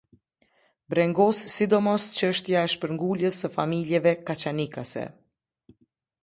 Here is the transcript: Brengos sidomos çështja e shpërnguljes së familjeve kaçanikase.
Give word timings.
Brengos 0.93 1.41
sidomos 1.55 2.05
çështja 2.19 2.63
e 2.63 2.71
shpërnguljes 2.77 3.37
së 3.45 3.53
familjeve 3.59 4.15
kaçanikase. 4.31 5.07